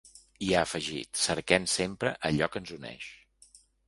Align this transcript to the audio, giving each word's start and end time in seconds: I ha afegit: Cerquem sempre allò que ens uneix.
I 0.43 0.47
ha 0.53 0.61
afegit: 0.67 1.19
Cerquem 1.23 1.67
sempre 1.73 2.13
allò 2.31 2.47
que 2.55 2.63
ens 2.65 2.73
uneix. 2.77 3.07